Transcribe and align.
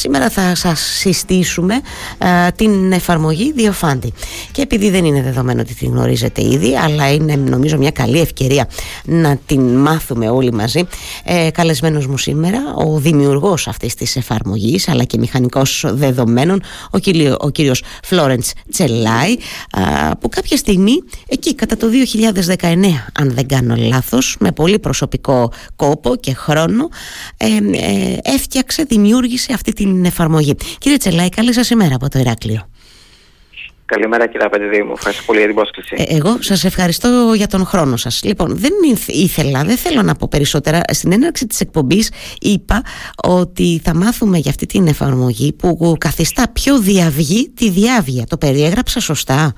Σήμερα 0.00 0.30
θα 0.30 0.54
σας 0.54 0.80
συστήσουμε 0.80 1.80
την 2.56 2.92
εφαρμογή 2.92 3.52
Διοφάντη 3.52 4.12
και 4.52 4.62
επειδή 4.62 4.90
δεν 4.90 5.04
είναι 5.04 5.22
δεδομένο 5.22 5.60
ότι 5.60 5.74
την 5.74 5.90
γνωρίζετε 5.90 6.42
ήδη 6.42 6.76
αλλά 6.76 7.12
είναι 7.12 7.36
νομίζω 7.36 7.78
μια 7.78 7.90
καλή 7.90 8.20
ευκαιρία 8.20 8.68
να 9.04 9.36
την 9.46 9.60
μάθουμε 9.60 10.28
όλοι 10.28 10.52
μαζί 10.52 10.82
ε, 11.24 11.50
καλεσμένος 11.50 12.06
μου 12.06 12.18
σήμερα 12.18 12.74
ο 12.74 12.98
δημιουργός 12.98 13.68
αυτής 13.68 13.94
της 13.94 14.16
εφαρμογής 14.16 14.88
αλλά 14.88 15.04
και 15.04 15.18
μηχανικός 15.18 15.84
δεδομένων 15.86 16.62
ο, 16.90 16.98
κύριο, 16.98 17.36
ο 17.40 17.50
κύριος 17.50 17.82
Φλόρεντς 18.02 18.52
Τσελάι 18.70 19.36
που 20.20 20.28
κάποια 20.28 20.56
στιγμή 20.56 21.02
εκεί 21.28 21.54
κατά 21.54 21.76
το 21.76 21.86
2019 22.58 22.76
αν 23.12 23.30
δεν 23.34 23.46
κάνω 23.46 23.74
λάθος 23.76 24.36
με 24.40 24.52
πολύ 24.52 24.78
προσωπικό 24.78 25.52
κόπο 25.76 26.16
και 26.16 26.34
χρόνο 26.34 26.88
ε, 27.36 27.46
ε, 27.46 28.16
έφτιαξε, 28.22 28.84
δημιούργησε 28.88 29.52
αυτή 29.52 29.72
την 29.72 29.89
την 29.92 30.04
εφαρμογή. 30.04 30.54
Κύριε 30.78 30.96
Τσελάη, 30.96 31.28
καλή 31.28 31.52
σας 31.52 31.70
ημέρα 31.70 31.94
από 31.94 32.08
το 32.08 32.18
Ηράκλειο. 32.18 32.68
Καλημέρα 33.90 34.26
κύριε 34.26 34.46
Απεντιδί 34.46 34.82
μου. 34.82 34.92
Ευχαριστώ 34.92 35.24
πολύ 35.26 35.38
για 35.38 35.46
την 35.46 35.56
πρόσκληση. 35.56 35.94
Ε, 35.98 36.16
εγώ 36.16 36.36
σας 36.42 36.64
ευχαριστώ 36.64 37.32
για 37.36 37.46
τον 37.46 37.64
χρόνο 37.64 37.96
σας. 37.96 38.22
Λοιπόν, 38.24 38.56
δεν 38.56 38.72
ήθελα, 39.06 39.62
δεν 39.64 39.76
θέλω 39.76 40.02
να 40.02 40.14
πω 40.14 40.28
περισσότερα. 40.30 40.80
Στην 40.88 41.12
έναρξη 41.12 41.46
της 41.46 41.60
εκπομπής 41.60 42.12
είπα 42.40 42.82
ότι 43.24 43.80
θα 43.84 43.94
μάθουμε 43.94 44.38
για 44.38 44.50
αυτή 44.50 44.66
την 44.66 44.86
εφαρμογή 44.86 45.52
που 45.52 45.96
καθιστά 45.98 46.48
πιο 46.52 46.78
διαυγή 46.78 47.48
τη 47.48 47.70
διάβια. 47.70 48.24
Το 48.28 48.36
περιέγραψα 48.36 49.00
σωστά; 49.00 49.52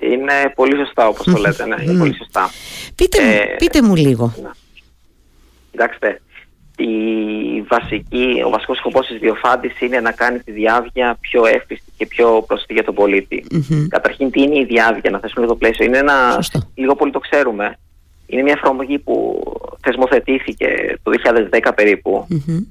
Είναι 0.00 0.52
πολύ 0.54 0.76
σωστά 0.76 1.08
όπως 1.08 1.24
το 1.24 1.36
λέτε. 1.36 1.66
Ναι, 1.66 1.82
είναι 1.82 1.98
πολύ 1.98 2.14
σωστά. 2.16 2.50
Πείτε, 2.94 3.22
μου, 3.22 3.30
ε, 3.30 3.54
πείτε 3.58 3.82
μου 3.82 3.96
λίγο. 3.96 4.34
Ναι. 4.42 4.50
Κοιτάξτε, 5.70 6.20
η 6.76 7.62
βασική, 7.68 8.42
ο 8.46 8.50
βασικός 8.50 8.76
σκοπός 8.76 9.06
της 9.06 9.18
διοφάντης 9.18 9.80
είναι 9.80 10.00
να 10.00 10.12
κάνει 10.12 10.38
τη 10.38 10.52
διάβια 10.52 11.16
πιο 11.20 11.46
εύχριστη 11.46 11.92
και 11.96 12.06
πιο 12.06 12.44
προσιτή 12.46 12.72
για 12.72 12.84
τον 12.84 12.94
πολιτη 12.94 13.44
Καταρχήν 13.88 14.30
τι 14.30 14.42
είναι 14.42 14.58
η 14.58 14.64
διάβια, 14.64 15.10
να 15.10 15.18
θέσουμε 15.18 15.40
λίγο 15.40 15.52
το 15.52 15.58
πλαίσιο. 15.58 15.84
Είναι 15.84 15.98
ένα, 15.98 16.44
λίγο 16.74 16.94
πολύ 16.94 17.12
το 17.12 17.18
ξέρουμε, 17.18 17.78
είναι 18.26 18.42
μια 18.42 18.54
εφαρμογή 18.56 18.98
που 18.98 19.42
θεσμοθετήθηκε 19.80 20.98
το 21.02 21.10
2010 21.50 21.70
περίπου 21.74 22.26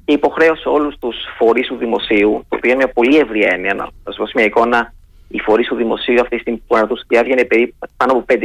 και 0.06 0.14
υποχρέωσε 0.14 0.69
όλους 0.69 0.95
τους 1.00 1.16
φορείς 1.38 1.67
του 1.67 1.75
δημοσίου, 1.75 2.45
το 2.50 2.56
οποίο 2.56 2.69
είναι 2.69 2.84
μια 2.84 2.94
πολύ 2.94 3.17
ευρύ 3.17 3.44
έννοια, 3.44 3.73
να 3.73 3.88
σας 4.03 4.16
δώσω 4.16 4.31
μια 4.36 4.45
εικόνα, 4.45 4.94
οι 5.28 5.40
φορείς 5.40 5.68
του 5.68 5.76
δημοσίου 5.76 6.22
αυτή 6.22 6.36
τη 6.36 6.42
στιγμή 6.42 6.62
που 6.68 6.76
αναρτούν 6.76 6.98
στη 6.98 7.06
διάβια 7.09 7.34
είναι 7.34 7.45
περίπου 7.45 7.76
πάνω 7.98 8.12
από 8.12 8.26
5.000. 8.28 8.38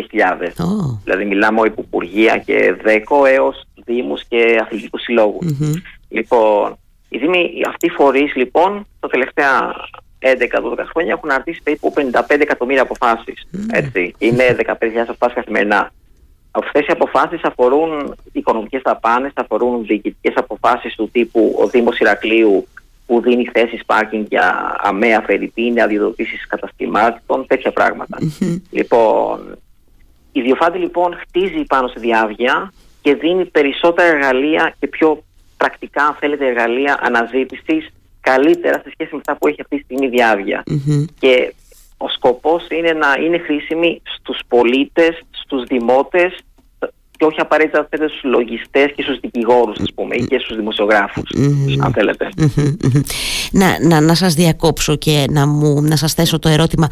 Δηλαδή 1.04 1.24
μιλάμε 1.24 1.60
από 1.60 1.82
υπουργεία 1.82 2.36
και 2.38 2.76
δέκο 2.82 3.24
έως 3.24 3.64
δήμους 3.84 4.24
και 4.24 4.58
αθλητικούς 4.62 5.04
Λοιπόν, 6.08 6.76
οι 7.08 7.18
δήμοι, 7.18 7.62
αυτοί 7.68 7.86
οι 7.86 7.90
φορείς 7.90 8.34
λοιπόν 8.34 8.86
τα 9.00 9.08
τελευταία 9.08 9.74
11-12 10.20 10.28
χρόνια 10.92 11.12
έχουν 11.12 11.30
αρτήσει 11.30 11.62
περίπου 11.62 11.92
55 11.96 12.40
εκατομμύρια 12.40 12.82
αποφάσεις. 12.82 13.46
Έτσι. 13.70 14.14
Είναι 14.18 14.56
15.000 14.66 14.72
αποφάσεις 14.96 15.34
καθημερινά. 15.34 15.92
Αυτές 16.50 16.82
οι 16.82 16.92
αποφάσεις 16.92 17.42
αφορούν 17.42 18.14
οικονομικές 18.32 18.80
δαπάνες, 18.84 19.32
αφορούν 19.34 19.86
διοικητικές 19.86 20.34
αποφάσεις 20.36 20.94
του 20.94 21.08
τύπου 21.12 21.58
ο 21.60 21.66
Δήμος 21.66 21.98
Ηρακλείου 21.98 22.66
που 23.10 23.20
δίνει 23.20 23.50
θέσεις 23.52 23.84
πάρκινγκ 23.86 24.26
για 24.28 24.76
αμαία 24.82 25.20
φερρυπίνη, 25.20 25.80
αδειοδοτήσει 25.80 26.36
καταστημάτων, 26.48 27.46
τέτοια 27.46 27.72
Λοιπόν, 28.70 29.58
η 30.32 30.40
Διοφάντη 30.40 30.78
λοιπόν 30.78 31.16
χτίζει 31.20 31.64
πάνω 31.68 31.88
στη 31.88 32.00
διάβια 32.00 32.72
και 33.02 33.14
δίνει 33.14 33.44
περισσότερα 33.44 34.08
εργαλεία 34.08 34.74
και 34.78 34.86
πιο 34.86 35.22
πρακτικά, 35.56 36.04
αν 36.04 36.16
θέλετε, 36.20 36.46
εργαλεία 36.46 36.98
αναζήτησης 37.02 37.88
καλύτερα 38.20 38.74
σε 38.74 38.90
σχέση 38.92 39.08
με 39.12 39.18
αυτά 39.18 39.36
που 39.36 39.48
έχει 39.48 39.60
αυτή 39.60 39.76
τη 39.76 39.82
στιγμή 39.82 40.06
η 40.06 40.10
διαβια 40.10 40.62
Και 41.18 41.54
ο 41.96 42.08
σκοπός 42.08 42.66
είναι 42.68 42.92
να 42.92 43.14
είναι 43.24 43.38
χρήσιμη 43.38 44.02
στους 44.14 44.38
πολίτες, 44.48 45.20
στους 45.30 45.64
δημότες 45.64 46.36
και 47.20 47.26
όχι 47.26 47.40
απαραίτητα 47.40 47.86
στους 47.90 48.20
λογιστές 48.22 48.92
και 48.94 49.02
στους 49.02 49.20
δικηγόρους, 49.20 49.78
ας 49.80 49.92
πούμε, 49.94 50.14
ή 50.14 50.24
και 50.24 50.38
στους 50.38 50.56
δημοσιογράφους, 50.56 51.30
αν 51.84 51.92
θέλετε. 51.92 52.28
Να, 53.52 53.86
να, 53.88 54.00
να 54.00 54.14
σας 54.14 54.34
διακόψω 54.34 54.96
και 54.96 55.24
να, 55.30 55.46
μου, 55.46 55.82
να 55.82 55.96
σας 55.96 56.14
θέσω 56.14 56.38
το 56.38 56.48
ερώτημα 56.48 56.88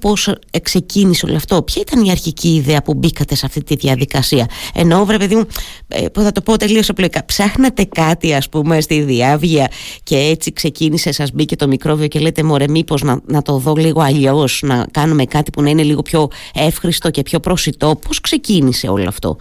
πώς 0.00 0.34
ξεκίνησε 0.62 1.26
όλο 1.26 1.36
αυτό. 1.36 1.62
Ποια 1.62 1.82
ήταν 1.86 2.04
η 2.04 2.10
αρχική 2.10 2.48
ιδέα 2.48 2.82
που 2.82 2.94
μπήκατε 2.94 3.34
σε 3.34 3.46
αυτή 3.46 3.62
τη 3.62 3.74
διαδικασία; 3.74 4.46
Εννοώ, 4.74 5.04
βρε 5.04 5.16
παιδί 5.16 5.34
μου, 5.34 5.46
ε, 5.88 6.06
θα 6.12 6.32
το 6.32 6.40
πω 6.40 6.56
τελείως 6.56 6.88
απλοϊκά. 6.88 7.24
Ψάχνατε 7.24 7.84
κάτι, 7.84 8.34
ας 8.34 8.48
πούμε, 8.48 8.80
στη 8.80 9.00
διάβια 9.00 9.70
και 10.02 10.16
έτσι 10.16 10.52
ξεκίνησε, 10.52 11.12
σας 11.12 11.30
μπήκε 11.32 11.56
το 11.56 11.68
μικρόβιο 11.68 12.06
και 12.06 12.18
λέτε, 12.18 12.42
Μωρέ, 12.42 12.68
μήπως 12.68 13.02
να, 13.02 13.20
να 13.26 13.42
το 13.42 13.56
δω 13.56 13.74
λίγο 13.74 14.00
αλλιώς, 14.00 14.62
να 14.62 14.86
κάνουμε 14.90 15.24
κάτι 15.24 15.50
που 15.50 15.62
να 15.62 15.70
είναι 15.70 15.82
λίγο 15.82 16.02
πιο 16.02 16.28
εύχριστο 16.54 17.10
και 17.10 17.22
πιο 17.22 17.40
προσιτό. 17.40 17.98
Πώς 18.06 18.20
ξεκίνησε 18.20 18.88
όλο 18.88 19.08
αυτό; 19.08 19.36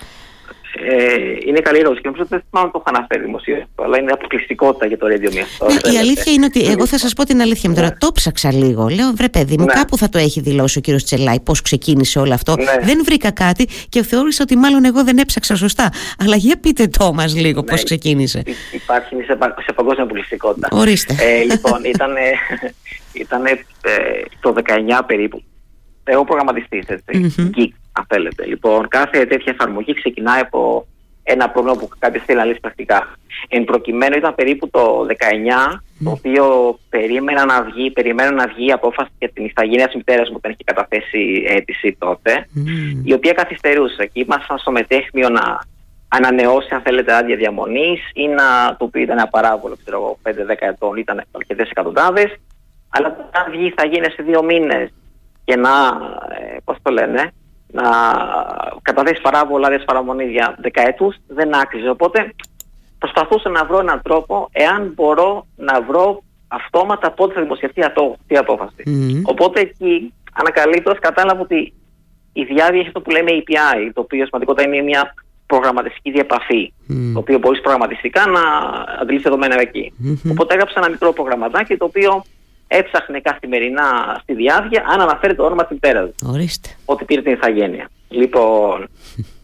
Ε, 0.74 1.14
είναι 1.46 1.60
καλή 1.60 1.80
ερώτηση 1.80 2.02
και 2.02 2.08
νομίζω 2.08 2.24
ότι 2.24 2.34
δεν 2.36 2.44
θυμάμαι 2.50 2.72
το 2.72 2.84
έχω 2.86 2.98
αναφέρει 2.98 3.24
δημοσίως, 3.24 3.64
αλλά 3.76 3.98
είναι 3.98 4.12
αποκλειστικότητα 4.12 4.86
για 4.86 4.98
το 4.98 5.08
Radio 5.08 5.32
Ναι, 5.32 5.94
η 5.94 5.98
αλήθεια 5.98 6.34
είναι 6.34 6.46
ότι 6.46 6.66
εγώ 6.66 6.86
θα 6.88 6.98
σας 6.98 7.14
πω 7.14 7.24
την 7.24 7.42
αλήθεια 7.42 7.70
μου 7.70 7.76
τώρα. 7.76 7.88
Ναι. 7.88 7.96
Το 7.98 8.12
ψάξα 8.12 8.54
λίγο. 8.54 8.88
Λέω, 8.88 9.12
βρε 9.16 9.30
παιδί 9.30 9.58
μου, 9.58 9.66
ναι. 9.66 9.74
κάπου 9.74 9.98
θα 9.98 10.10
το 10.10 10.18
έχει 10.18 10.42
δηλώσει 10.42 10.78
ο 10.78 10.82
κύριος 10.82 11.04
Τσελάη 11.04 11.40
πώς 11.40 11.62
ξεκίνησε 11.62 12.20
όλο 12.20 12.34
αυτό. 12.34 12.56
Ναι. 12.56 12.86
Δεν 12.86 13.02
βρήκα 13.06 13.32
κάτι 13.32 13.68
και 13.90 14.04
θεώρησα 14.04 14.44
ότι 14.44 14.56
μάλλον 14.58 14.86
εγώ 14.86 15.04
δεν 15.04 15.18
έψαξα 15.18 15.56
σωστά. 15.56 15.92
Αλλά 16.20 16.36
για 16.36 16.60
πείτε 16.60 16.88
το 16.88 17.14
μας 17.14 17.36
λίγο 17.36 17.64
πώς 17.64 17.84
ξεκίνησε. 17.84 18.44
Υπάρχει 18.74 19.16
σε, 19.16 19.38
σε 19.66 19.74
παγκόσμια 19.76 20.04
αποκλειστικότητα. 20.04 20.68
Ορίστε. 20.72 21.16
Ε, 21.20 21.44
λοιπόν, 21.44 21.84
ήταν, 21.84 22.12
ήταν 23.14 23.46
ε, 23.46 23.52
το 24.40 24.54
19 24.98 25.02
περίπου. 25.06 25.44
Εγώ 26.04 26.24
προγραμματιστής, 26.24 26.86
έτσι. 26.88 27.34
Geek 27.58 27.89
αν 28.00 28.06
θέλετε. 28.10 28.46
Λοιπόν, 28.46 28.88
κάθε 28.88 29.26
τέτοια 29.26 29.54
εφαρμογή 29.56 29.94
ξεκινάει 29.94 30.40
από 30.40 30.88
ένα 31.24 31.50
πρόβλημα 31.50 31.78
που 31.78 31.90
κάποιος 32.00 32.24
θέλει 32.26 32.38
να 32.38 32.46
λύσει 32.46 32.60
πρακτικά. 32.60 33.08
Εν 33.48 33.64
προκειμένου 33.64 34.18
ήταν 34.18 34.36
περίπου 34.36 34.70
το 34.70 35.06
19, 35.72 35.82
το 36.04 36.12
οποίο 36.12 36.78
περίμενα 36.90 37.46
να 37.46 37.64
βγει, 37.64 37.92
περίμενα 37.92 38.32
να 38.32 38.48
βγει 38.48 38.68
η 38.68 38.72
απόφαση 38.72 39.10
για 39.20 39.30
την 39.30 39.46
ηθαγένεια 39.46 39.86
της 39.86 39.96
μητέρας 39.96 40.30
μου 40.30 40.36
όταν 40.38 40.52
είχε 40.52 40.64
καταθέσει 40.64 41.46
αίτηση 41.48 41.96
τότε, 42.00 42.48
η 43.04 43.14
οποία 43.14 43.34
καθυστερούσε 43.34 44.06
και 44.06 44.20
ήμασταν 44.20 44.58
στο 44.58 44.72
μετέχμιο 44.72 45.30
να 45.30 45.60
ανανεώσει, 46.08 46.74
αν 46.74 46.82
θέλετε, 46.82 47.16
άδεια 47.16 47.36
διαμονής 47.36 48.02
ή 48.14 48.28
να 48.28 48.76
το 48.78 48.86
οποίο 48.86 49.02
ήταν 49.02 49.20
απαράβολο, 49.20 49.78
ξέρω 49.84 49.98
εγώ, 49.98 50.18
5-10 50.24 50.68
ετών, 50.68 50.98
ήταν 50.98 51.24
αρκετές 51.32 51.70
εκατοντάδες. 51.70 52.36
Αλλά 52.90 53.08
όταν 53.08 53.52
βγει 53.52 53.64
η 53.64 53.66
ηθαγένεια 53.66 54.10
σε 54.10 54.24
δύο 54.24 54.44
μήνες 54.44 54.90
και 55.44 55.56
να, 55.56 55.70
ε, 56.40 56.58
πώς 56.64 56.78
το 56.82 56.92
λένε, 56.92 57.32
να 57.72 57.84
καταθέσει 58.82 59.22
παράβολα 59.22 59.68
άδειε 59.68 59.80
παραμονή 59.80 60.26
για 60.26 60.56
δεκαετούς 60.60 61.16
δεν 61.28 61.56
άξιζε. 61.56 61.90
Οπότε 61.90 62.34
προσπαθούσα 63.00 63.50
να 63.50 63.66
βρω 63.66 63.80
έναν 63.80 64.02
τρόπο 64.04 64.50
εάν 64.52 64.92
μπορώ 64.96 65.46
να 65.56 65.82
βρω 65.82 66.24
αυτόματα 66.48 67.12
πότε 67.12 67.34
θα 67.34 67.42
δημοσιευτεί 67.42 67.84
αυτό, 67.84 68.16
η 68.28 68.38
απόφαση. 68.38 68.84
Οπότε 69.24 69.60
εκεί 69.60 70.14
ανακαλύπτω, 70.34 70.96
κατάλαβα 71.00 71.42
ότι 71.42 71.74
η 72.34 72.44
διάβια 72.44 72.80
έχει 72.80 72.88
αυτό 72.88 73.02
που 73.02 73.10
λέμε 73.10 73.32
API, 73.32 73.92
το 73.94 74.02
οποίο 74.02 74.26
σημαντικότητα 74.26 74.68
είναι 74.68 74.82
μια 74.82 75.14
προγραμματιστική 75.46 76.12
διαπαφή, 76.12 76.74
το 77.14 77.20
οποίο 77.20 77.38
μπορείς 77.38 77.62
προγραμματιστικά 77.62 78.26
να 78.26 78.42
αντιλήσει 79.02 79.24
δεδομένα 79.24 79.62
εκεί. 79.62 79.94
Οπότε 80.32 80.54
έγραψα 80.54 80.80
ένα 80.80 80.90
μικρό 80.90 81.14
προγραμματάκι 81.14 81.78
το 81.78 81.86
οποίο 81.86 82.24
έψαχνε 82.72 83.20
καθημερινά 83.20 84.20
στη 84.22 84.34
διάβια 84.34 84.86
αν 84.88 85.02
αναφέρει 85.02 85.36
το 85.36 85.44
όνομα 85.44 85.62
της 85.66 85.72
μητέρας 85.72 86.10
του. 86.10 86.30
Ορίστε. 86.34 86.70
Ότι 86.86 87.06
πήρε 87.06 87.22
την 87.22 87.32
ηθαγένεια. 87.32 87.90
Λοιπόν. 88.10 88.88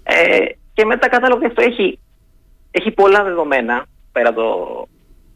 ε, 0.03 0.46
και 0.74 0.86
μετά 0.86 1.09
κατάλαβα 1.09 1.35
ότι 1.35 1.46
αυτό 1.46 1.62
έχει, 1.62 2.00
έχει 2.72 2.91
πολλά 2.91 3.24
δεδομένα 3.24 3.85
πέρα 4.12 4.34
το 4.34 4.44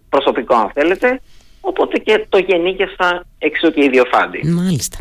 προσωπικό, 0.10 0.56
αν 0.56 0.72
θέλετε. 0.74 1.22
Οπότε 1.62 1.98
και 1.98 2.26
το 2.30 2.38
γενίκευσα 2.38 3.26
έξω 3.38 3.72
και 3.72 3.84
ιδιοφάντη. 3.84 4.48
Μάλιστα. 4.48 4.98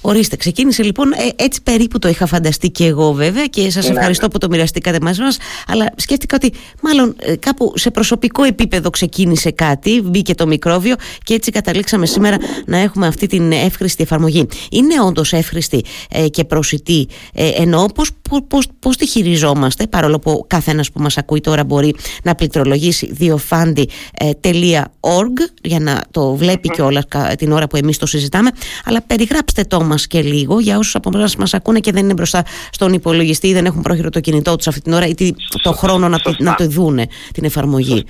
Ορίστε, 0.00 0.36
ξεκίνησε 0.36 0.82
λοιπόν, 0.82 1.12
ε, 1.12 1.28
έτσι 1.36 1.62
περίπου 1.62 1.98
το 1.98 2.08
είχα 2.08 2.26
φανταστεί 2.26 2.70
και 2.70 2.84
εγώ 2.84 3.12
βέβαια 3.12 3.46
και 3.46 3.70
σας 3.70 3.88
ναι, 3.88 3.94
ευχαριστώ 3.94 4.24
ναι. 4.24 4.32
που 4.32 4.38
το 4.38 4.48
μοιραστήκατε 4.48 4.98
μαζί 5.02 5.22
μας, 5.22 5.38
αλλά 5.66 5.92
σκέφτηκα 5.96 6.36
ότι 6.36 6.52
μάλλον 6.82 7.14
ε, 7.18 7.36
κάπου 7.36 7.72
σε 7.76 7.90
προσωπικό 7.90 8.42
επίπεδο 8.42 8.90
ξεκίνησε 8.90 9.50
κάτι, 9.50 10.00
μπήκε 10.04 10.34
το 10.34 10.46
μικρόβιο 10.46 10.94
και 11.24 11.34
έτσι 11.34 11.50
καταλήξαμε 11.50 12.06
σήμερα 12.06 12.36
να 12.66 12.78
έχουμε 12.78 13.06
αυτή 13.06 13.26
την 13.26 13.52
εύχρηστη 13.52 14.02
εφαρμογή. 14.02 14.46
Είναι 14.70 15.00
όντως 15.06 15.32
εύχρηστη 15.32 15.84
ε, 16.10 16.28
και 16.28 16.44
προσιτή, 16.44 17.08
ε, 17.34 17.48
εννοώ 17.48 17.86
πώς, 18.28 18.40
πώς, 18.48 18.66
πώς, 18.78 18.96
τη 18.96 19.06
χειριζόμαστε, 19.06 19.86
παρόλο 19.86 20.18
που 20.18 20.44
κάθε 20.46 20.70
ένας 20.70 20.92
που 20.92 21.00
μας 21.00 21.18
ακούει 21.18 21.40
τώρα 21.40 21.64
μπορεί 21.64 21.94
να 22.22 22.34
πληκτρολογήσει 22.34 23.12
διοφάντη.org 23.12 23.88
για 25.62 25.80
να 25.80 26.02
το 26.10 26.34
βλέπει 26.34 26.68
και 26.68 26.82
όλα 26.82 27.04
την 27.38 27.52
ώρα 27.52 27.66
που 27.66 27.76
εμείς 27.76 27.98
το 27.98 28.06
συζητάμε. 28.06 28.50
Αλλά 28.84 29.02
περιγράψτε 29.02 29.64
το 29.64 29.82
μας 29.82 30.06
και 30.06 30.22
λίγο 30.22 30.60
για 30.60 30.78
όσους 30.78 30.94
από 30.94 31.10
εμάς 31.14 31.36
μας 31.36 31.54
ακούνε 31.54 31.80
και 31.80 31.92
δεν 31.92 32.04
είναι 32.04 32.12
μπροστά 32.12 32.42
στον 32.70 32.92
υπολογιστή 32.92 33.48
ή 33.48 33.52
δεν 33.52 33.64
έχουν 33.64 33.82
πρόχειρο 33.82 34.10
το 34.10 34.20
κινητό 34.20 34.56
τους 34.56 34.66
αυτή 34.66 34.80
την 34.80 34.92
ώρα 34.92 35.06
ή 35.06 35.14
το 35.62 35.72
χρόνο 35.72 36.08
να 36.08 36.18
το, 36.18 36.34
να 36.38 36.54
το 36.54 36.68
δούνε 36.68 37.06
την 37.32 37.44
εφαρμογη 37.44 38.04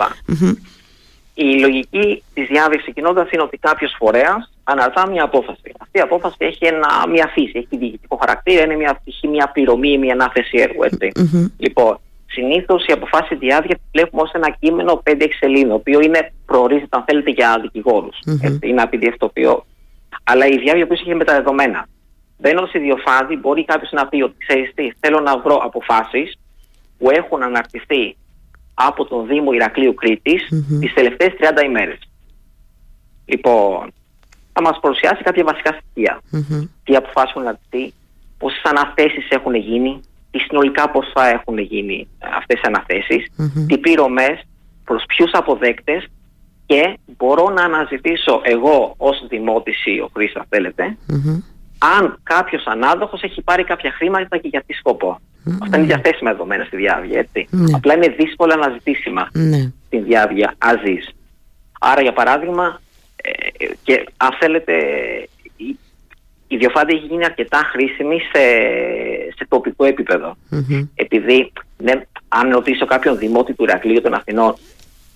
η 1.40 1.58
λογική 1.58 2.22
της 2.34 2.46
διάβια 2.46 2.78
ξεκινώντας 2.78 3.30
είναι 3.30 3.42
ότι 3.42 3.56
κάποιος 3.56 3.94
φορέας 3.98 4.52
αναρτά 4.64 5.08
μια 5.08 5.24
απόφαση. 5.24 5.72
Αυτή 5.78 5.98
η 5.98 6.00
απόφαση 6.00 6.36
έχει 6.38 6.66
ένα, 6.66 6.88
μια 7.08 7.26
φύση, 7.34 7.52
έχει 7.54 7.76
διοικητικό 7.76 8.16
χαρακτήρα, 8.16 8.64
είναι 8.64 8.76
μια 8.76 8.94
πτυχή, 8.94 9.28
μια 9.28 9.50
πληρωμή, 9.52 9.98
μια 9.98 10.12
ανάθεση 10.12 10.58
έργου. 10.58 10.82
Έτσι. 10.82 11.12
Mm-hmm. 11.14 11.50
Λοιπόν, 11.58 12.00
συνήθως 12.26 12.86
η 12.86 12.92
αποφάση 12.92 13.34
διάβια 13.34 13.78
βλέπουμε 13.92 14.22
ως 14.22 14.32
ένα 14.32 14.50
κείμενο 14.50 15.02
5-6 15.10 15.26
σελίδων, 15.38 15.68
το 15.68 15.74
οποίο 15.74 16.00
είναι 16.00 16.32
προορίζεται, 16.46 16.96
αν 16.96 17.04
θέλετε, 17.06 17.30
για 17.30 17.58
δικηγόρους. 17.60 18.16
Mm-hmm. 18.26 18.62
Είναι 18.62 18.80
ένα 18.80 18.88
PDF 18.92 19.14
το 19.18 19.26
οποίο. 19.26 19.66
Αλλά 20.24 20.46
η 20.46 20.58
διάβια 20.58 20.86
που 20.86 20.92
έχει 20.92 21.14
μεταδεδομένα. 21.14 21.86
Μπαίνοντας 22.38 22.68
στη 22.68 22.78
διοφάδη, 22.78 23.36
μπορεί 23.36 23.64
κάποιος 23.64 23.90
να 23.92 24.06
πει 24.06 24.22
ότι 24.22 24.34
ξέρεις 24.46 24.74
τι, 24.74 24.92
θέλω 25.00 25.20
να 25.20 25.38
βρω 25.38 25.56
αποφάσεις 25.56 26.38
που 26.98 27.10
έχουν 27.10 27.42
αναρτηθεί 27.42 28.16
από 28.86 29.04
τον 29.04 29.26
Δήμο 29.26 29.52
Ηρακλείου 29.52 29.94
Κρήτης 29.94 30.48
mm-hmm. 30.50 30.78
τις 30.80 30.94
τελευταίες 30.94 31.32
30 31.40 31.64
ημέρες. 31.64 31.98
Λοιπόν, 33.24 33.92
θα 34.52 34.62
μας 34.62 34.78
παρουσιάσει 34.80 35.22
κάποια 35.22 35.44
βασικά 35.44 35.78
στοιχεία. 35.80 36.20
Mm-hmm. 36.32 36.68
Τι 36.84 36.96
αποφάσεις 36.96 37.30
έχουν 37.30 37.42
αναρτηθεί, 37.42 37.92
πόσες 38.38 38.62
αναθέσεις 38.62 39.28
έχουν 39.28 39.54
γίνει, 39.54 40.00
τι 40.30 40.38
συνολικά 40.38 40.90
ποσά 40.90 41.26
έχουν 41.26 41.58
γίνει 41.58 42.08
αυτές 42.38 42.56
οι 42.56 42.66
αναθέσεις, 42.66 43.26
mm-hmm. 43.38 43.64
τι 43.66 43.78
πληρωμές, 43.78 44.46
προς 44.84 45.04
ποιους 45.06 45.30
αποδέκτες 45.32 46.06
και 46.66 46.98
μπορώ 47.16 47.48
να 47.48 47.62
αναζητήσω 47.62 48.40
εγώ 48.42 48.94
ως 48.96 49.26
δημότης 49.28 49.84
ή 49.86 50.00
ο 50.00 50.10
Χρήστος 50.14 50.44
θέλετε, 50.48 50.96
αν 51.78 52.18
κάποιος 52.22 52.66
ανάδοχος 52.66 53.22
έχει 53.22 53.42
πάρει 53.42 53.64
κάποια 53.64 53.92
χρήματα 53.92 54.36
και 54.36 54.48
για 54.48 54.62
τι 54.66 54.72
σκοπό. 54.72 55.20
Mm. 55.46 55.58
Αυτά 55.62 55.76
είναι 55.76 55.86
διαθέσιμα 55.86 56.30
δεδομένα 56.30 56.64
στη 56.64 56.76
διάβια, 56.76 57.18
έτσι. 57.18 57.46
Ναι. 57.50 57.76
Απλά 57.76 57.94
είναι 57.94 58.08
δύσκολα 58.08 58.54
αναζητήσιμα 58.54 59.28
ναι. 59.32 59.72
στην 59.86 60.04
διάβια 60.04 60.54
αζής. 60.58 61.08
Άρα, 61.80 62.02
για 62.02 62.12
παράδειγμα, 62.12 62.80
ε, 63.16 63.66
και 63.82 64.06
αν 64.16 64.30
θέλετε, 64.40 64.72
η, 65.56 65.78
η 66.48 66.56
Διοφάντη 66.56 66.94
έχει 66.94 67.06
γίνει 67.06 67.24
αρκετά 67.24 67.58
χρήσιμη 67.72 68.18
σε, 68.20 68.42
σε 69.36 69.46
τοπικό 69.48 69.84
Επειδή, 70.94 71.52
ναι, 71.76 71.92
αν 72.28 72.50
ρωτήσω 72.50 72.86
κάποιον 72.86 73.18
δημότη 73.18 73.54
του 73.54 73.62
Ηρακλείου 73.62 74.00
των 74.00 74.14
Αθηνών 74.14 74.54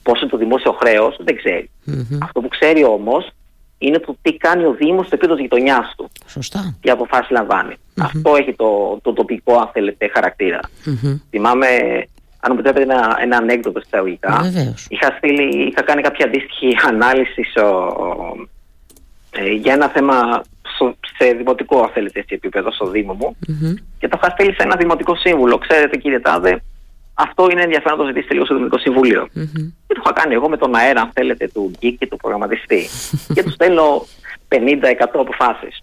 πόσο 0.02 0.20
είναι 0.20 0.30
το 0.30 0.36
δημόσιο 0.36 0.72
χρέος, 0.72 1.16
δεν 1.20 1.36
ξέρει. 1.36 1.70
Αυτό 2.22 2.40
που 2.40 2.48
ξέρει 2.48 2.84
όμως 2.84 3.30
είναι 3.82 3.98
το 3.98 4.16
τι 4.22 4.36
κάνει 4.36 4.64
ο 4.64 4.72
Δήμος 4.72 5.06
στο 5.06 5.14
επίπεδο 5.14 5.34
της 5.34 5.42
γειτονιάς 5.42 5.94
του. 5.96 6.10
Σωστά. 6.26 6.76
Τι 6.80 6.90
αποφάσεις 6.90 7.38
Αυτό 7.98 8.36
έχει 8.36 8.54
το, 8.54 8.98
το 9.02 9.12
τοπικό, 9.12 9.58
αν 9.58 9.70
θέλετε, 9.72 10.10
χαρακτήρα. 10.14 10.60
Mm-hmm. 10.86 11.20
Θυμάμαι, 11.30 11.66
αν 12.40 12.52
μου 12.52 12.58
επιτρέπετε 12.58 12.82
ένα, 12.82 13.18
ένα 13.20 13.36
ανέκδοτο 13.36 13.80
εισαγωγικά. 13.84 14.52
Είχα, 14.88 15.14
στείλει, 15.16 15.66
είχα 15.66 15.82
κάνει 15.82 16.02
κάποια 16.02 16.26
αντίστοιχη 16.26 16.76
ανάλυση 16.88 17.44
ε, 19.30 19.48
για 19.48 19.72
ένα 19.72 19.88
θέμα 19.88 20.42
σε 21.18 21.32
δημοτικό, 21.32 21.82
αν 21.82 21.88
θέλετε, 21.88 22.18
έτσι, 22.18 22.34
επίπεδο, 22.34 22.72
στο 22.72 22.86
Δήμο 22.86 23.12
μου. 23.12 23.36
Mm-hmm. 23.48 23.74
Και 23.98 24.08
το 24.08 24.18
είχα 24.22 24.32
στείλει 24.32 24.52
σε 24.52 24.62
ένα 24.62 24.76
δημοτικό 24.76 25.16
σύμβουλο. 25.16 25.58
Ξέρετε, 25.58 25.96
κύριε 25.96 26.20
Τάδε, 26.20 26.62
αυτό 27.22 27.48
είναι 27.50 27.62
ενδιαφέρον 27.62 27.98
να 27.98 28.04
το 28.04 28.08
ζητήσετε 28.08 28.32
λίγο 28.32 28.44
στο 28.44 28.54
Δημοτικό 28.54 28.78
Συμβούλιο. 28.78 29.22
Mm-hmm. 29.24 29.72
Και 29.86 29.94
το 29.94 30.00
είχα 30.04 30.12
κάνει 30.12 30.34
εγώ 30.34 30.48
με 30.48 30.56
τον 30.56 30.74
αέρα, 30.74 31.00
αν 31.00 31.10
θέλετε, 31.14 31.48
του 31.48 31.70
γκίκ 31.78 31.98
και 31.98 32.06
του 32.06 32.16
προγραμματιστή. 32.16 32.86
και 33.34 33.42
του 33.42 33.50
στέλνω 33.50 34.06
50-100 34.48 34.58
αποφάσεις. 35.12 35.82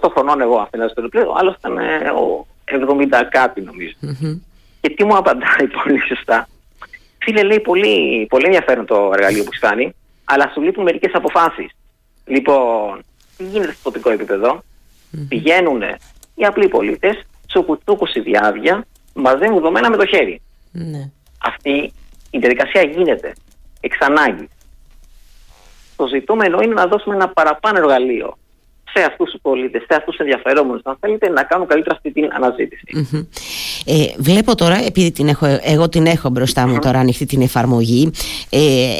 28 0.00 0.10
χρονών 0.12 0.40
εγώ 0.40 0.56
αυτό 0.56 0.88
στο 0.88 1.08
πλήρω, 1.08 1.30
ο 1.30 1.34
άλλος 1.38 1.54
ήταν 1.56 1.78
ε, 1.78 2.10
ο 2.10 2.46
70 2.64 3.22
κάτι 3.30 3.60
νομίζω. 3.60 3.94
Mm-hmm. 4.02 4.40
Και 4.80 4.90
τι 4.90 5.04
μου 5.04 5.16
απαντάει 5.16 5.66
πολύ 5.82 6.00
σωστά. 6.08 6.48
Φίλε, 7.18 7.42
λέει 7.42 7.60
πολύ, 7.60 8.26
πολύ 8.28 8.44
ενδιαφέρον 8.44 8.86
το 8.86 9.10
εργαλείο 9.14 9.44
που 9.44 9.54
σου 9.54 9.60
κάνει, 9.60 9.94
αλλά 10.24 10.50
σου 10.52 10.60
λείπουν 10.60 10.84
μερικές 10.84 11.12
αποφάσεις. 11.14 11.70
Λοιπόν, 12.24 13.02
τι 13.36 13.44
γίνεται 13.44 13.72
στο 13.72 13.82
τοπικό 13.82 14.10
επίπεδο, 14.10 14.62
mm-hmm. 14.62 15.26
πηγαίνουν 15.28 15.82
οι 16.34 16.44
απλοί 16.44 16.68
πολίτες, 16.68 17.22
τσουκουτσούκου 17.46 18.06
στη 18.06 18.20
διάβια, 18.20 18.86
μαζεύουν 19.14 19.54
δεδομένα 19.54 19.90
με 19.90 19.96
το 19.96 20.06
χέρι. 20.06 20.40
Ναι. 20.72 21.10
Αυτή 21.38 21.92
η 22.30 22.38
διαδικασία 22.38 22.82
γίνεται 22.82 23.32
εξ 23.80 23.96
ανάγκης. 24.00 24.48
Το 25.96 26.06
ζητούμενο 26.06 26.60
είναι 26.60 26.74
να 26.74 26.86
δώσουμε 26.86 27.14
ένα 27.14 27.28
παραπάνω 27.28 27.78
εργαλείο 27.78 28.36
σε 28.94 29.04
αυτούς 29.04 29.30
τους 29.30 29.40
πολίτες, 29.42 29.80
σε 29.80 29.94
αυτούς 29.96 30.16
τους 30.16 30.18
ενδιαφερόμενους, 30.18 30.80
αν 30.84 30.96
θέλετε, 31.00 31.28
να 31.28 31.42
κάνουν 31.42 31.66
καλύτερα 31.66 31.94
αυτή 31.94 32.12
την 32.12 32.28
αναζήτηση. 32.32 32.84
Ε, 33.84 34.04
βλέπω 34.18 34.54
τώρα, 34.54 34.84
επειδή 34.86 35.10
την 35.10 35.28
έχω, 35.28 35.58
εγώ 35.62 35.88
την 35.88 36.06
έχω 36.06 36.28
μπροστά 36.30 36.66
μου 36.68 36.78
τώρα 36.78 36.98
ανοιχτή 36.98 37.26
την 37.26 37.42
εφαρμογή, 37.42 38.10
ε, 38.50 38.58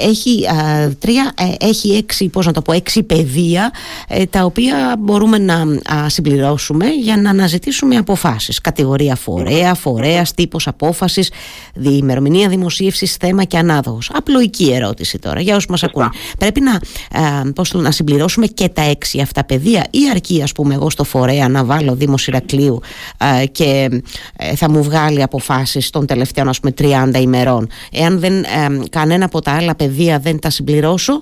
έχει, 0.08 0.46
α, 0.46 0.90
τρία, 0.98 1.32
ε, 1.38 1.66
έχει 1.66 1.90
έξι, 1.90 2.28
πώς 2.28 2.46
να 2.46 2.52
το 2.52 2.62
πω, 2.62 2.72
έξι 2.72 3.02
πεδία 3.02 3.72
ε, 4.08 4.26
τα 4.26 4.44
οποία 4.44 4.96
μπορούμε 4.98 5.38
να 5.38 5.54
α, 5.94 6.08
συμπληρώσουμε 6.08 6.86
για 6.86 7.16
να 7.16 7.30
αναζητήσουμε 7.30 7.96
αποφάσεις. 7.96 8.60
Κατηγορία 8.60 9.14
φορέα, 9.14 9.74
φορέας, 9.74 10.34
τύπος 10.34 10.66
απόφασης, 10.66 11.30
ημερομηνία 11.80 12.48
δημοσίευσης, 12.48 13.16
θέμα 13.16 13.44
και 13.44 13.58
ανάδοχος. 13.58 14.10
Απλοϊκή 14.14 14.72
ερώτηση 14.72 15.18
τώρα 15.18 15.40
για 15.40 15.54
όσους 15.54 15.68
μας 15.68 15.82
ακούν. 15.82 16.12
Πρέπει 16.38 16.60
να, 16.60 16.72
α, 16.72 17.52
πώς, 17.54 17.72
να 17.72 17.90
συμπληρώσουμε 17.90 18.46
και 18.46 18.68
τα 18.68 18.82
έξι 18.82 19.20
αυτά 19.20 19.44
πεδία 19.44 19.83
ή 19.90 20.10
αρκεί 20.10 20.42
ας 20.42 20.52
πούμε 20.52 20.74
εγώ 20.74 20.90
στο 20.90 21.04
φορέα 21.04 21.48
να 21.48 21.64
βάλω 21.64 21.94
Δήμο 21.94 22.14
Ηρακλείου 22.26 22.80
και 23.52 23.88
ε, 24.36 24.56
θα 24.56 24.70
μου 24.70 24.82
βγάλει 24.82 25.22
αποφάσεις 25.22 25.90
των 25.90 26.06
τελευταίων 26.06 26.48
ας 26.48 26.60
πούμε 26.60 26.74
30 27.12 27.20
ημερών. 27.20 27.68
Εάν 27.92 28.18
δεν, 28.18 28.34
ε, 28.42 28.88
κανένα 28.90 29.24
από 29.24 29.40
τα 29.40 29.52
άλλα 29.52 29.74
πεδία 29.74 30.18
δεν 30.18 30.38
τα 30.38 30.50
συμπληρώσω; 30.50 31.20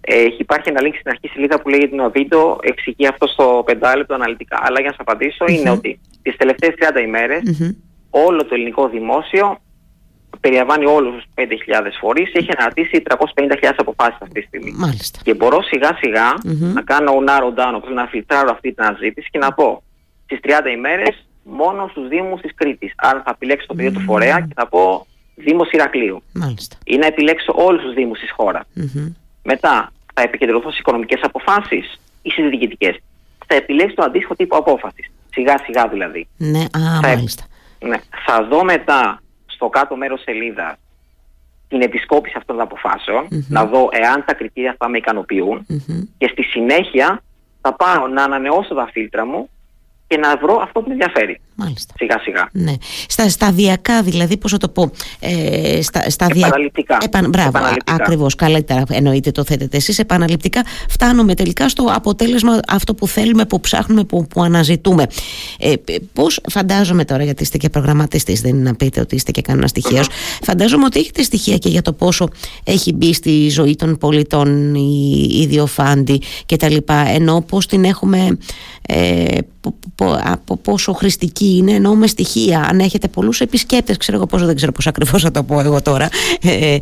Έχει 0.00 0.36
υπάρχει 0.38 0.68
ένα 0.68 0.80
link 0.82 0.94
στην 0.98 1.10
αρχή 1.10 1.28
σελίδα 1.28 1.60
που 1.60 1.68
λέγεται 1.68 1.96
το 1.96 2.10
βίντεο, 2.10 2.58
εξηγεί 2.62 3.06
αυτό 3.06 3.26
στο 3.26 3.62
πεντάλεπτο 3.66 4.14
αναλυτικά. 4.14 4.58
Αλλά 4.62 4.80
για 4.80 4.90
να 4.90 4.96
σας 4.96 5.06
απαντησω 5.06 5.44
είναι 5.48 5.70
ότι 5.70 6.00
τις 6.22 6.36
τελευταίες 6.36 6.74
30 6.78 7.02
ημερε 7.06 7.38
όλο 8.10 8.44
το 8.44 8.54
ελληνικό 8.54 8.88
δημόσιο 8.88 9.58
περιλαμβάνει 10.40 10.86
όλους 10.86 11.14
τους 11.14 11.24
5.000 11.34 11.46
φορείς, 12.00 12.30
έχει 12.32 12.48
αναρτήσει 12.56 13.02
350.000 13.08 13.72
αποφάσεις 13.76 14.18
αυτή 14.20 14.40
τη 14.40 14.46
στιγμή. 14.46 14.72
Μάλιστα. 14.76 15.18
Και 15.22 15.34
μπορώ 15.34 15.62
σιγά 15.62 16.34
να 16.74 16.82
κάνω 16.82 17.12
narrow 17.26 17.58
down, 17.58 17.82
να 17.94 18.06
φιλτράρω 18.06 18.50
αυτή 18.50 18.72
την 18.72 18.84
αναζήτηση 18.84 19.28
και 19.30 19.38
να 19.38 19.52
πω 19.52 19.82
στις 20.24 20.38
30 20.42 20.70
ημέρες 20.76 21.24
μόνο 21.42 21.88
στους 21.90 22.08
Δήμους 22.08 22.40
της 22.40 22.54
Κρήτης. 22.54 22.92
Άρα 22.96 23.22
θα 23.24 23.30
επιλέξω 23.34 23.66
το 23.66 23.74
πεδίο 23.74 23.92
του 23.92 24.00
φορέα 24.00 24.40
και 24.40 24.54
θα 24.54 24.66
πω 24.68 25.06
Δήμος 25.34 25.70
Ηρακλείου. 25.70 26.22
Μάλιστα. 26.32 26.76
Ή 26.84 26.96
να 26.96 27.06
επιλέξω 27.06 27.52
όλους 27.56 27.82
τους 27.82 27.94
Δήμους 27.94 28.18
της 28.18 28.30
χώρας. 28.30 28.64
Μετά 29.42 29.92
θα 30.14 30.22
επικεντρωθώ 30.22 30.68
στις 30.68 30.80
οικονομικές 30.80 31.20
αποφάσεις 31.22 32.00
ή 32.22 32.30
στις 32.30 32.48
διοικητικές. 32.48 32.96
Θα 33.46 33.54
επιλέξω 33.54 33.94
το 33.94 34.02
αντίστοιχο 34.02 34.34
τύπο 34.34 34.56
απόφασης. 34.56 35.10
Σιγά 35.30 35.58
σιγά 35.64 35.88
δηλαδή. 35.88 36.28
Ναι, 36.36 36.60
α, 36.60 37.00
θα, 37.00 37.08
μάλιστα. 37.08 37.44
Ναι, 37.78 37.96
θα 38.26 38.44
δω 38.44 38.64
μετά 38.64 39.22
στο 39.60 39.68
κάτω 39.68 39.96
μέρος 39.96 40.22
σελίδα 40.22 40.78
την 41.68 41.80
επισκόπηση 41.80 42.34
αυτών 42.36 42.56
των 42.56 42.64
αποφασεων 42.64 43.28
να 43.48 43.64
δω 43.64 43.88
εάν 43.92 44.24
τα 44.26 44.34
κριτήρια 44.34 44.70
αυτά 44.70 44.88
με 44.88 44.98
ικανοποιουν 44.98 45.66
και 46.18 46.28
στη 46.32 46.42
συνέχεια 46.42 47.22
θα 47.60 47.74
πάω 47.74 48.06
να 48.06 48.22
ανανεώσω 48.22 48.74
τα 48.74 48.88
φίλτρα 48.92 49.26
μου 49.26 49.48
και 50.10 50.16
να 50.16 50.36
βρω 50.36 50.60
αυτό 50.62 50.80
που 50.80 50.86
με 50.88 50.92
ενδιαφέρει. 50.92 51.40
Μάλιστα. 51.54 51.94
Σιγά 51.96 52.18
σιγά. 52.18 52.48
Ναι. 52.52 52.72
Στα 53.08 53.28
σταδιακά 53.28 54.02
δηλαδή, 54.02 54.36
πώς 54.36 54.50
θα 54.50 54.58
το 54.58 54.68
πω. 54.68 54.90
Ε, 55.20 55.82
στα, 55.82 56.10
σταδια... 56.10 56.46
Επαναληπτικά. 56.46 56.98
Επαν... 57.02 57.28
Μπράβο, 57.28 57.58
ακριβώς, 57.86 58.34
καλύτερα 58.34 58.82
εννοείται 58.88 59.30
το 59.30 59.44
θέτετε 59.44 59.76
εσείς. 59.76 59.98
Επαναληπτικά 59.98 60.62
φτάνουμε 60.88 61.34
τελικά 61.34 61.68
στο 61.68 61.84
αποτέλεσμα 61.94 62.60
αυτό 62.68 62.94
που 62.94 63.06
θέλουμε, 63.06 63.44
που 63.44 63.60
ψάχνουμε, 63.60 64.04
που, 64.04 64.26
που 64.26 64.42
αναζητούμε. 64.42 65.06
Ε, 65.58 65.72
πώς 66.12 66.40
φαντάζομαι 66.50 67.04
τώρα, 67.04 67.24
γιατί 67.24 67.42
είστε 67.42 67.58
και 67.58 67.68
προγραμματιστής, 67.68 68.40
δεν 68.40 68.54
είναι 68.54 68.62
να 68.62 68.74
πείτε 68.74 69.00
ότι 69.00 69.14
είστε 69.14 69.30
και 69.30 69.42
κανένα 69.42 69.68
Φαντάζομαι 70.42 70.84
ότι 70.84 70.98
έχετε 70.98 71.22
στοιχεία 71.22 71.56
και 71.56 71.68
για 71.68 71.82
το 71.82 71.92
πόσο 71.92 72.28
έχει 72.64 72.92
μπει 72.92 73.14
στη 73.14 73.48
ζωή 73.48 73.76
των 73.76 73.98
πολιτών 73.98 74.74
η, 74.74 75.28
η 75.40 75.46
Διοφάντη 75.46 76.20
και 76.46 76.56
τα 76.56 76.70
λοιπά, 76.70 77.08
ενώ 77.08 77.44
πώς 77.48 77.66
την 77.66 77.84
έχουμε 77.84 78.38
ε, 78.86 79.38
από 80.24 80.56
πόσο 80.56 80.92
χρηστική 80.92 81.56
είναι 81.56 81.72
ενώ 81.72 81.94
με 81.94 82.06
στοιχεία. 82.06 82.66
Αν 82.70 82.78
έχετε 82.78 83.08
πολλούς 83.08 83.40
επισκέπτες 83.40 83.96
ξέρω 83.96 84.16
εγώ 84.16 84.26
πόσο 84.26 84.46
δεν 84.46 84.56
ξέρω 84.56 84.72
πώς 84.72 84.86
ακριβώς 84.86 85.22
θα 85.22 85.30
το 85.30 85.42
πω 85.42 85.60
εγώ 85.60 85.82
τώρα 85.82 86.08
ε, 86.42 86.76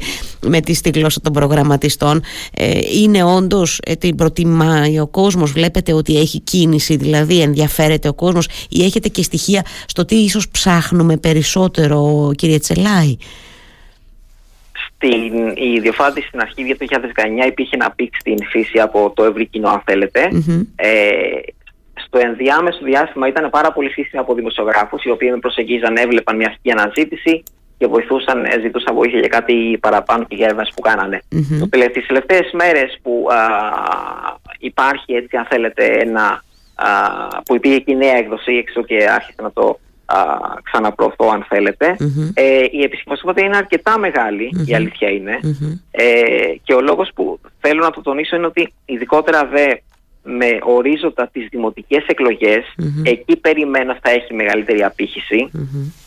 με 0.47 0.61
τη 0.61 0.75
στη 0.75 0.91
γλώσσα 0.91 1.21
των 1.21 1.33
προγραμματιστών 1.33 2.23
ε, 2.55 2.79
είναι 3.03 3.25
όντως 3.25 3.81
ε, 3.85 3.95
την 3.95 4.17
προτιμάει 4.17 5.01
ο 5.01 5.07
κόσμος 5.07 5.53
βλέπετε 5.53 5.93
ότι 5.93 6.19
έχει 6.19 6.41
κίνηση 6.41 6.97
δηλαδή 6.97 7.41
ενδιαφέρεται 7.41 8.09
ο 8.09 8.15
κόσμος 8.15 8.49
ή 8.69 8.85
έχετε 8.85 9.09
και 9.09 9.23
στοιχεία 9.23 9.65
στο 9.87 10.05
τι 10.05 10.17
ίσως 10.17 10.49
ψάχνουμε 10.49 11.17
περισσότερο 11.17 12.31
κύριε 12.37 12.59
Τσελάη; 12.59 13.17
Στην, 14.95 15.49
η 15.49 15.73
ιδιοφάντη 15.77 16.21
στην 16.21 16.41
αρχή 16.41 16.55
του 16.55 16.87
2019 17.45 17.47
υπήρχε 17.47 17.77
ένα 17.77 17.91
πικ 17.91 18.15
στην 18.21 18.37
χρήση 18.51 18.79
από 18.79 19.13
το 19.17 19.25
ευρύ 19.25 19.47
κοινό 19.47 19.69
αν 19.69 19.83
θέλετε. 19.85 20.29
Ε, 20.77 20.89
στο 22.09 22.19
ενδιάμεσο 22.19 22.79
διάστημα 22.83 23.29
ήταν 23.29 23.51
πάρα 23.51 23.73
πολύ 23.73 23.91
χρήσιμο 23.91 24.23
από 24.23 24.35
δημοσιογράφους, 24.35 25.05
οι 25.05 25.11
οποίοι 25.11 25.29
με 25.33 25.39
προσεγγίζαν, 25.39 25.97
έβλεπαν 25.97 26.37
μια 26.37 26.49
αστική 26.49 26.71
αναζήτηση 26.71 27.43
και 27.79 27.87
βοηθούσαν, 27.87 28.45
ε, 28.45 28.61
ζητούσαν 28.61 28.95
βοήθεια 28.95 29.19
για 29.19 29.29
κάτι 29.29 29.79
παραπάνω 29.81 30.25
και 30.25 30.35
για 30.35 30.45
έρευνες 30.45 30.73
που 30.75 30.81
κάνανε. 30.81 31.23
Mm-hmm. 31.33 31.91
Τις 31.93 32.07
τελευταίες 32.07 32.51
μέρες 32.53 32.99
που 33.03 33.27
α, 33.31 33.37
υπάρχει 34.59 35.13
έτσι 35.13 35.37
αν 35.37 35.47
θέλετε 35.51 35.85
ένα, 35.87 36.45
α, 36.75 36.89
που 37.45 37.55
υπήρχε 37.55 37.79
και 37.79 37.93
η 37.93 37.97
νέα 37.97 38.17
έκδοση 38.17 38.53
έξω 38.53 38.83
και 38.83 39.09
άρχισε 39.11 39.43
να 39.43 39.53
το 39.53 39.79
α, 40.07 40.17
ξαναπροωθώ 40.63 41.29
αν 41.33 41.45
θέλετε 41.49 41.97
ε, 42.35 42.65
η 42.71 42.83
επισημοσύνη 42.83 43.47
είναι 43.47 43.57
αρκετά 43.57 43.95
η 44.67 44.75
αλήθεια 44.75 45.09
είναι 45.11 45.39
ε, 45.91 46.05
και 46.63 46.75
ο 46.75 46.81
λόγος 46.81 47.11
που 47.15 47.41
θέλω 47.61 47.83
να 47.83 47.91
το 47.91 48.01
τονίσω 48.01 48.37
είναι 48.37 48.47
ότι 48.47 48.73
ειδικότερα 48.85 49.47
δε 49.47 49.75
με 50.37 50.59
ορίζοντα 50.63 51.29
τις 51.33 51.49
δημοτικές 51.51 52.05
εκεί 53.03 53.37
περιμένω 53.37 53.97
θα 54.03 54.11
έχει 54.11 54.35
μεγαλύτερη 54.35 54.85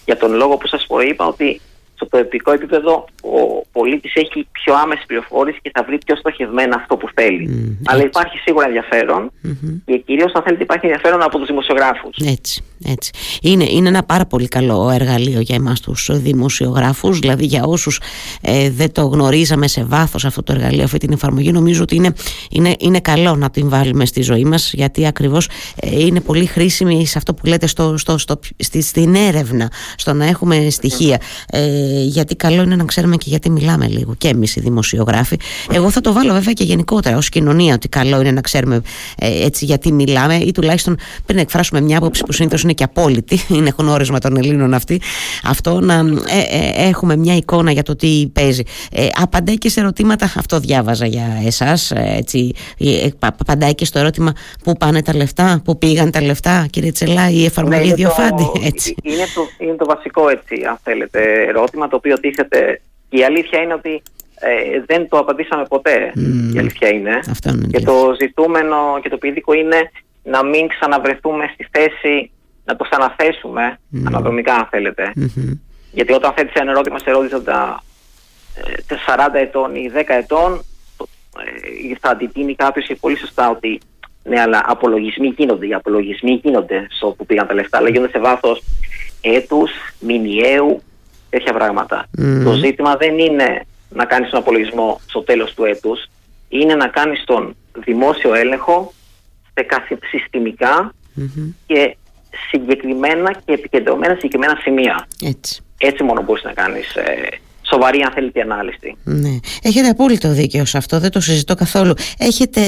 για 0.06 0.18
τον 0.18 0.34
λόγο 0.34 0.58
που 0.58 0.68
σας 0.68 0.86
προείπα 0.88 1.26
ότι 1.26 1.62
στο 2.06 2.18
τοπικό 2.18 2.52
επίπεδο 2.52 3.06
ο 3.22 3.66
πολίτης 3.72 4.16
έχει 4.16 4.48
πιο 4.52 4.74
άμεση 4.84 5.04
πληροφόρηση 5.08 5.60
και 5.62 5.72
θα 5.74 5.84
βρει 5.84 5.98
πιο 6.06 6.16
στοχευμένα 6.16 6.76
αυτό 6.76 6.98
που 6.98 7.08
θέλει. 7.14 7.78
Αλλά 7.86 8.04
υπάρχει 8.04 8.38
σίγουρα 8.38 8.68
και 9.86 9.98
κυρίως 9.98 10.34
αν 10.34 10.42
θέλετε 10.44 10.64
υπάρχει 10.64 10.86
ενδιαφέρον 10.86 11.22
από 11.22 11.38
τους 11.38 11.48
δημοσιογράφους. 11.48 12.18
Έτσι, 12.26 12.64
έτσι. 12.86 13.12
Είναι, 13.42 13.66
είναι 13.70 13.88
ένα 13.88 14.04
πάρα 14.04 14.26
πολύ 14.26 14.48
καλό 14.48 14.90
εργαλείο 14.90 15.40
για 15.40 15.56
εμάς 15.56 15.80
τους 15.80 16.10
δημοσιογράφους. 16.12 17.20
Δηλαδή 17.20 17.46
για 17.46 17.64
όσους 17.64 18.02
ε, 18.42 18.70
δεν 18.70 18.92
το 18.92 19.06
γνωρίζαμε 19.06 19.68
σε 19.68 19.84
βάθος 19.84 20.26
αυτό 20.26 20.44
το 20.44 20.54
εργαλείο, 20.54 20.84
αυτή 20.84 20.98
την 20.98 21.12
εφαρμογή, 21.12 21.52
νομίζω 21.52 21.82
ότι 21.82 21.96
είναι, 21.96 22.14
είναι, 22.52 22.76
είναι 22.80 23.00
καλό 23.00 23.36
να 23.36 23.50
την 23.50 23.70
βάλουμε 23.70 24.06
στη 24.06 24.22
ζωή 24.22 24.44
μας 24.44 24.74
γιατί 24.74 25.06
ακριβώς 25.06 25.50
ε, 25.76 26.00
είναι 26.00 26.22
πολύ 26.22 26.46
χρήσιμη 26.46 27.06
σε 27.06 27.18
αυτό 27.18 27.34
που 27.34 27.46
λέτε 27.46 27.68
στο, 27.68 27.98
στο, 27.98 28.18
στο, 28.18 28.40
στη, 28.58 28.82
στην 28.82 29.16
έρευνα, 29.16 29.72
στο 29.96 30.14
να 30.14 30.26
έχουμε 30.26 30.70
στοιχεία. 30.70 31.22
Ε, 31.48 31.91
γιατί 32.00 32.36
καλό 32.36 32.62
είναι 32.62 32.76
να 32.76 32.86
ξέρουμε 32.86 33.16
και 33.16 33.26
γιατί 33.28 33.50
μιλάμε 33.50 33.88
λίγο. 33.88 34.16
Και 34.18 34.28
εμείς 34.28 34.56
οι 34.56 34.60
δημοσιογράφοι. 34.60 35.40
Εγώ 35.72 35.90
θα 35.90 36.02
το 36.02 36.14
βάλω 36.14 36.34
βέβαια 36.34 36.54
και 36.54 36.64
γενικότερα 36.64 37.18
ως 37.18 37.30
κοινωνία 37.30 37.74
ότι 37.74 37.88
καλό 37.88 38.20
είναι 38.20 38.32
να 38.32 38.42
ξέρουμε 38.42 38.82
ε, 39.18 39.46
έτσι 39.46 39.66
γιατί 39.66 39.92
μιλάμε 39.92 40.36
ή 40.36 40.52
τουλάχιστον 40.52 40.98
πριν 41.26 41.38
εκφράσουμε 41.38 41.82
μια 41.82 41.98
άποψη 41.98 42.24
που 42.24 42.32
συνήθως 42.32 42.64
είναι 42.64 42.74
και 42.74 42.84
απόλυτη 42.84 43.40
είναι 43.56 43.74
γνώρισμα 43.78 44.20
των 44.20 44.38
Ελλήνων 44.38 44.74
αυτή 44.74 45.02
αυτό 45.44 45.80
να 45.80 45.94
ε, 45.94 46.04
ε, 46.58 46.88
έχουμε 46.88 47.16
μια 47.16 47.36
εικόνα 47.36 47.72
για 47.72 47.84
το 47.84 47.96
τι 47.96 48.30
παίζει. 48.34 48.64
Ε, 48.92 49.08
απαντάει 49.22 49.58
και 49.58 49.70
σε 49.70 49.80
ερωτήματα 49.80 50.26
αυτό 50.38 50.60
διάβαζα 50.60 51.06
για 51.06 51.42
εσάς 51.46 51.92
έτσι, 51.96 52.54
απαντάει 53.20 53.76
και 53.76 53.86
στο 53.86 54.00
ερώτημα 54.00 54.34
πού 54.64 54.74
πάνε 54.74 55.02
τα 55.02 55.16
λεφτά 55.16 55.62
πού 55.64 55.78
πήγαν 55.78 56.12
τα 56.12 56.22
λεφτά 56.22 56.66
κύριε 56.70 56.92
Τσελά 56.92 57.30
η 57.30 57.46
εφαρμογή 57.46 57.88
ναι, 57.88 57.94
Διοφάντη 57.94 58.52
έτσι. 58.72 58.96
Είναι, 59.04 59.26
το, 59.36 59.48
είναι 59.58 59.76
το 59.76 59.86
βασικό 59.86 60.30
έτσι 60.30 60.56
αν 60.70 60.80
θέλετε 60.84 61.20
ερώτημα 61.48 61.81
το 61.88 61.96
οποίο 61.96 62.20
τίθεται. 62.20 62.82
Η 63.10 63.24
αλήθεια 63.24 63.62
είναι 63.62 63.74
ότι 63.74 64.02
ε, 64.40 64.82
δεν 64.86 65.10
το 65.10 65.18
απαντήσαμε 65.18 65.66
ποτέ. 65.66 66.12
Η 66.54 66.60
αλήθεια 66.60 66.90
είναι. 66.90 67.20
και 67.72 67.80
το 67.80 68.16
ζητούμενο 68.20 69.00
και 69.02 69.10
το 69.10 69.18
ποιητικό 69.18 69.54
είναι 69.54 69.92
να 70.24 70.44
μην 70.44 70.68
ξαναβρεθούμε 70.68 71.50
στη 71.54 71.68
θέση 71.72 72.32
να 72.66 72.76
το 72.76 72.84
ξαναθέσουμε 72.84 73.80
mm. 73.94 74.02
αναδρομικά, 74.08 74.54
αν 74.54 74.68
θέλετε. 74.70 75.14
Γιατί 75.92 76.14
όταν 76.14 76.34
θέτεις 76.36 76.54
ένα 76.54 76.72
ερώτημα 76.72 77.00
σε 77.00 77.10
ερώτητα 77.10 77.84
40 79.08 79.34
ε, 79.34 79.40
ετών 79.40 79.76
ή 79.76 79.92
10 79.96 80.04
ετών, 80.08 80.64
ε, 81.90 81.96
θα 82.00 82.10
αντιτείνει 82.10 82.56
κάποιος 82.56 82.86
και 82.86 82.96
πολύ 82.96 83.18
σωστά 83.18 83.50
ότι 83.50 83.80
ναι, 84.24 84.40
αλλά 84.40 84.64
απολογισμοί 84.66 85.34
γίνονται. 85.38 85.68
Οι 85.68 85.74
απολογισμοί 85.74 86.40
γίνονται 86.44 86.88
στο 86.90 87.08
που 87.08 87.26
πήγαν 87.26 87.48
τα 87.48 87.54
λεφτά, 87.54 87.78
αλλά 87.78 87.90
γίνονται 87.90 88.12
σε 88.12 88.20
βάθος 88.20 88.64
έτους, 89.22 89.72
μηνιαίου, 90.00 90.82
τέτοια 91.32 91.54
πράγματα. 91.54 92.08
Το 92.44 92.52
ζήτημα 92.52 92.96
δεν 92.96 93.20
είναι 93.20 93.66
να 93.90 94.06
κάνεις 94.06 94.30
τον 94.30 94.40
απολογισμό 94.40 95.00
στο 95.08 95.22
τέλος 95.22 95.54
του 95.54 95.64
έτους, 95.64 96.10
είναι 96.50 96.76
να 96.76 96.88
κάνεις 96.88 97.24
τον 97.26 97.56
δημόσιο 97.86 98.34
έλεγχο 98.34 98.94
σε 99.54 99.64
κάθε 99.64 99.98
και 101.66 101.96
συγκεκριμένα 102.50 103.32
και 103.46 103.54
επικεντρωμένα 103.54 104.14
συγκεκριμένα 104.14 104.58
σημεία. 104.62 105.08
Έτσι. 105.22 105.62
Έτσι 105.78 106.04
μόνο 106.04 106.22
μπορείς 106.22 106.44
να 106.44 106.54
κάνεις 106.54 106.96
ε, 106.96 107.30
σοβαρή 107.62 108.02
αν 108.02 108.12
θέλετε 108.12 108.42
ανάλυση. 108.42 108.96
Ναι. 109.04 109.40
Έχετε 109.62 109.88
απόλυτο 109.88 110.32
δίκαιο 110.32 110.66
σε 110.66 110.78
αυτό, 110.78 111.00
δεν 111.00 111.12
το 111.12 111.20
συζητώ 111.20 111.56
καθόλου. 111.56 111.94
Έχετε, 112.18 112.62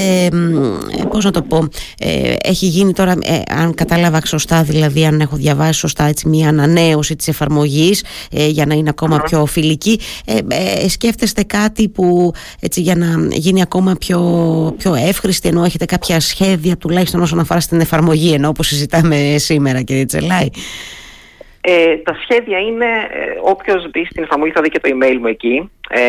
πώς 1.14 1.26
να 1.26 1.32
το 1.32 1.42
πω, 1.42 1.68
ε, 2.00 2.34
έχει 2.44 2.66
γίνει 2.66 2.94
τώρα, 2.94 3.12
ε, 3.12 3.42
αν 3.62 3.74
κατάλαβα 3.74 4.22
σωστά, 4.26 4.64
δηλαδή 4.64 5.06
αν 5.06 5.20
έχω 5.20 5.36
διαβάσει 5.36 5.80
σωστά 5.80 6.04
έτσι, 6.04 6.28
μια 6.28 6.50
ανανέωση 6.50 7.16
της 7.16 7.28
εφαρμογής 7.28 8.06
ε, 8.32 8.48
για 8.48 8.66
να 8.66 8.74
είναι 8.74 8.94
πιο 9.26 9.46
φιλική. 9.46 10.00
Ε, 10.26 10.88
σκέφτεστε 10.88 11.44
κάτι 11.44 11.90
που 11.90 12.34
έτσι, 12.62 12.82
για 12.82 12.96
να 12.96 13.08
γίνει 13.30 13.62
ακόμα 13.62 13.96
πιο, 14.00 14.20
πιο 14.78 14.94
εύχρηστη, 14.96 15.48
ενώ 15.50 15.64
έχετε 15.64 15.86
κάποια 15.86 16.20
σχέδια 16.20 16.78
τουλάχιστον 16.78 17.22
όσον 17.22 17.40
αφορά 17.40 17.60
στην 17.60 17.80
εφαρμογή, 17.80 18.34
ενώ 18.34 18.48
όπως 18.48 18.68
συζητάμε 18.68 19.36
σήμερα 19.38 19.82
κύριε 19.82 20.06
Τσελάη. 20.06 20.50
Ε, 21.66 21.98
τα 21.98 22.18
σχέδια 22.22 22.60
είναι, 22.60 22.86
ε, 22.86 23.40
όποιος 23.42 23.90
μπει 23.92 24.06
στην 24.06 24.24
εφαρμογή 24.24 24.52
θα 24.52 24.62
δει 24.62 24.70
και 24.70 24.80
το 24.80 24.90
email 24.94 25.18
μου 25.20 25.28
εκεί. 25.28 25.72
Ε, 25.90 26.02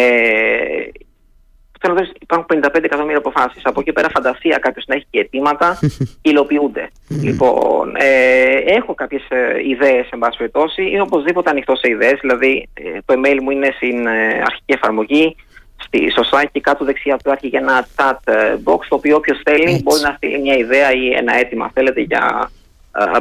θέλω 1.86 1.98
να 2.00 2.08
υπάρχουν 2.20 2.46
55 2.64 2.82
εκατομμύρια 2.82 3.18
αποφάσεις. 3.18 3.64
Από 3.64 3.80
εκεί 3.80 3.92
πέρα, 3.92 4.08
φαντασία 4.08 4.58
κάποιος 4.58 4.84
να 4.86 4.94
έχει 4.94 5.06
και 5.10 5.20
αιτήματα, 5.20 5.78
υλοποιούνται. 6.30 6.90
λοιπόν, 7.08 7.94
ε, 7.96 8.54
έχω 8.64 8.94
κάποιες 8.94 9.22
ιδέες, 9.70 10.08
εν 10.10 10.18
πάση 10.18 10.38
περιπτώσει. 10.38 10.82
Είμαι 10.82 11.00
οπωσδήποτε 11.00 11.50
ανοιχτό 11.50 11.76
σε 11.76 11.90
ιδέες. 11.90 12.18
Δηλαδή, 12.20 12.68
ε, 12.74 12.98
το 13.04 13.14
email 13.16 13.38
μου 13.42 13.50
είναι 13.50 13.70
στην 13.76 14.06
ε, 14.06 14.42
αρχική 14.46 14.72
εφαρμογή. 14.72 15.36
Στη, 15.76 16.10
στο 16.10 16.22
site 16.30 16.48
και 16.52 16.60
κάτω 16.60 16.84
δεξιά 16.84 17.14
του 17.14 17.22
υπάρχει 17.24 17.50
και 17.50 17.56
ένα 17.56 17.86
chat 17.96 18.18
ε, 18.24 18.56
box 18.64 18.78
το 18.88 18.94
οποίο 18.94 19.16
όποιος 19.16 19.40
θέλει 19.44 19.80
μπορεί 19.82 20.00
να 20.00 20.14
στείλει 20.16 20.40
μια 20.40 20.56
ιδέα 20.56 20.92
ή 20.92 21.12
ένα 21.14 21.36
αίτημα 21.36 21.70
θέλετε 21.74 22.00
για 22.00 22.50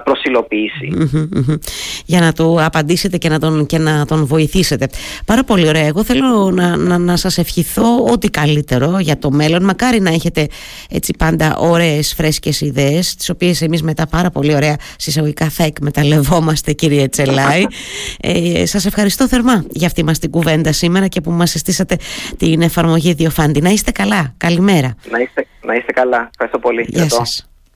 προσιλοποιήσει. 0.04 1.10
Για 2.06 2.20
να 2.20 2.34
του 2.34 2.64
απαντήσετε 2.64 3.18
και 3.18 3.30
να, 3.30 3.40
τον, 3.40 3.66
και 3.66 3.78
να 3.78 4.06
τον 4.06 4.26
βοηθήσετε. 4.26 4.88
Πάρα 5.26 5.44
πολύ 5.44 5.68
ωραία. 5.68 5.86
Εγώ 5.86 6.04
θέλω 6.04 6.52
να, 6.52 6.78
να, 6.78 6.98
να 6.98 7.16
σας 7.16 7.38
ευχηθώ 7.38 8.04
ό,τι 8.12 8.30
καλύτερο 8.30 9.00
για 9.00 9.18
το 9.18 9.32
μέλλον. 9.32 9.64
Μακάρι 9.64 10.00
να 10.00 10.10
έχετε 10.10 10.48
έτσι 10.90 11.14
πάντα 11.18 11.56
ωραίες 11.58 12.14
φρέσκες 12.14 12.62
ιδέες, 12.62 13.16
τις 13.16 13.30
οποίες 13.30 13.62
εμείς 13.62 13.84
μετά 13.84 14.08
πάρα 14.08 14.30
πολύ 14.30 14.56
ωραία 14.56 14.76
συσσαγωγικά 14.98 15.50
θα 15.50 15.64
εκμεταλλευόμαστε 15.64 16.74
κύριε 16.74 17.08
Τσελάη. 17.08 17.66
ε, 18.20 18.66
σας 18.66 18.86
ευχαριστώ 18.86 19.28
θερμά 19.28 19.66
για 19.70 19.88
αυτή 19.88 20.04
μας 20.04 20.20
την 20.20 20.30
κουβέντα 20.30 20.72
σήμερα 20.72 21.08
και 21.08 21.22
που 21.22 21.32
μας 21.32 21.50
συστήσατε 21.50 21.98
την 22.38 22.62
εφαρμογή 22.62 23.14
Διοφάντη. 23.14 23.62
Να 23.62 23.70
είστε 23.70 23.92
καλά. 23.92 24.34
Καλημέρα. 24.38 24.96
Να 25.12 25.20
είστε, 25.20 25.48
να 25.66 25.74
είστε 25.74 25.92
καλά. 25.92 26.30
Ευχαριστώ 26.30 26.60
πολύ. 26.60 26.86
Γεια 26.88 27.10
σας. 27.10 27.48